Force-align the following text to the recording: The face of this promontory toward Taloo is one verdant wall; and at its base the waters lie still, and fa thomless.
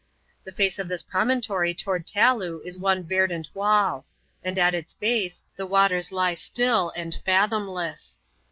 The 0.43 0.51
face 0.51 0.79
of 0.79 0.87
this 0.87 1.03
promontory 1.03 1.75
toward 1.75 2.07
Taloo 2.07 2.59
is 2.65 2.75
one 2.75 3.03
verdant 3.03 3.51
wall; 3.53 4.07
and 4.43 4.57
at 4.57 4.73
its 4.73 4.95
base 4.95 5.43
the 5.55 5.67
waters 5.67 6.11
lie 6.11 6.33
still, 6.33 6.91
and 6.95 7.13
fa 7.13 7.47
thomless. 7.51 8.17